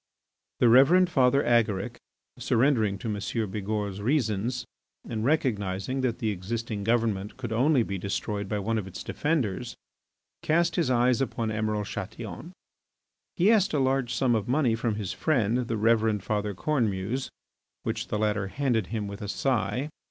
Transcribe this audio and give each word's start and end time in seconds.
The 0.59 0.67
Reverend 0.67 1.11
Father 1.11 1.43
Agaric, 1.43 1.97
surrendering 2.39 2.97
to 2.97 3.07
M. 3.07 3.21
Bigourd's 3.51 4.01
reasons 4.01 4.65
and 5.07 5.23
recognising 5.23 6.01
that 6.01 6.17
the 6.17 6.31
existing 6.31 6.83
government 6.83 7.37
could 7.37 7.53
only 7.53 7.83
be 7.83 7.99
destroyed 7.99 8.49
by 8.49 8.57
one 8.57 8.79
of 8.79 8.87
its 8.87 9.03
defenders, 9.03 9.75
cast 10.41 10.75
his 10.75 10.89
eyes 10.89 11.21
upon 11.21 11.51
Emiral 11.51 11.85
Chatillon. 11.85 12.51
He 13.35 13.51
asked 13.51 13.75
a 13.75 13.79
large 13.79 14.11
sum 14.11 14.33
of 14.33 14.47
money 14.47 14.73
from 14.73 14.95
his 14.95 15.13
friend, 15.13 15.67
the 15.67 15.77
Reverend 15.77 16.23
Father 16.23 16.55
Cornemuse, 16.55 17.29
which 17.83 18.07
the 18.07 18.17
latter 18.17 18.47
handed 18.47 18.87
him 18.87 19.05
with 19.05 19.21
a 19.21 19.27
sigh. 19.29 19.89